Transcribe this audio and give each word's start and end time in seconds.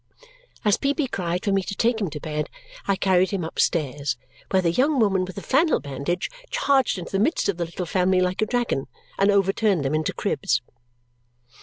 As 0.65 0.77
Peepy 0.77 1.05
cried 1.07 1.43
for 1.45 1.51
me 1.51 1.61
to 1.61 1.75
take 1.75 2.01
him 2.01 2.09
to 2.09 2.19
bed, 2.19 2.49
I 2.87 2.95
carried 2.95 3.29
him 3.29 3.43
upstairs, 3.43 4.17
where 4.49 4.63
the 4.63 4.71
young 4.71 4.99
woman 4.99 5.25
with 5.25 5.35
the 5.35 5.43
flannel 5.43 5.79
bandage 5.79 6.27
charged 6.49 6.97
into 6.97 7.11
the 7.11 7.19
midst 7.19 7.47
of 7.47 7.57
the 7.57 7.65
little 7.65 7.85
family 7.85 8.19
like 8.19 8.41
a 8.41 8.47
dragon 8.47 8.87
and 9.19 9.29
overturned 9.29 9.85
them 9.85 9.93
into 9.93 10.11
cribs. 10.11 10.59